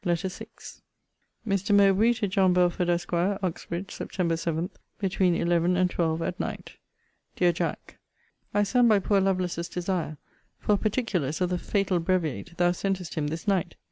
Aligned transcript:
LETTER 0.03 0.29
VI 0.29 0.47
MR. 1.47 1.71
MOWBRAY, 1.75 2.13
TO 2.13 2.27
JOHN 2.27 2.53
BELFORD, 2.53 2.89
ESQ. 2.89 3.11
UXBRIDGE, 3.43 3.91
SEPT. 3.91 4.39
7, 4.39 4.71
BETWEEN 4.97 5.35
ELEVEN 5.35 5.77
AND 5.77 5.91
TWELVE 5.91 6.23
AT 6.23 6.39
NIGHT. 6.39 6.77
DEAR 7.35 7.51
JACK, 7.51 7.99
I 8.51 8.63
send 8.63 8.89
by 8.89 8.97
poor 8.97 9.21
Lovelace's 9.21 9.69
desire, 9.69 10.17
for 10.57 10.75
particulars 10.75 11.39
of 11.39 11.51
the 11.51 11.59
fatal 11.59 11.99
breviate 11.99 12.57
thou 12.57 12.71
sentest 12.71 13.13
him 13.13 13.27
this 13.27 13.47
night. 13.47 13.75